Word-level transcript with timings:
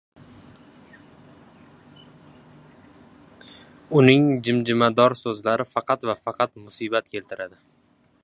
uning 4.01 4.25
jimjimador 4.47 5.17
so‘zlari 5.19 5.67
faqat 5.75 6.07
va 6.11 6.19
faqat 6.23 6.57
musibat 6.65 7.13
keltiradi. 7.13 7.61